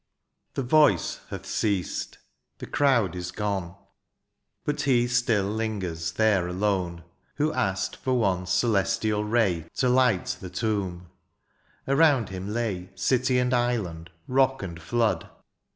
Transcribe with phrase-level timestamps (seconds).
[0.55, 2.17] The voice hath ceased;
[2.57, 3.75] the crowd is gone;
[4.65, 7.03] But he still lingers there alone.
[7.03, 7.35] THE AREOPAGITE.
[7.35, 11.11] 25 Who asked for one celestial ray To light the tomb.
[11.87, 15.29] Around hun lay City and island^ rock and flood.